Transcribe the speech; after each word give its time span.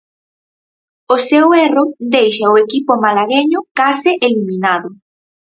O 1.15 1.17
seu 1.27 1.45
erro 1.67 1.85
deixa 2.15 2.53
o 2.53 2.59
equipo 2.65 2.91
malagueño 3.03 3.59
case 3.77 4.11
eliminado. 4.27 4.89